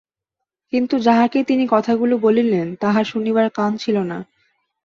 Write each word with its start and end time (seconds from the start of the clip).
কিন্তু 0.73 0.95
যাঁহাকে 0.99 1.39
তিনি 1.43 1.63
কথাগুলি 1.71 2.15
বলিলেন, 2.17 2.67
তাঁহার 2.75 3.05
শুনিবার 3.05 3.45
কান 3.49 3.71
ছিল 3.77 3.97
না। 4.03 4.17